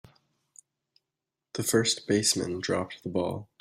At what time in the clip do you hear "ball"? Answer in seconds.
3.09-3.49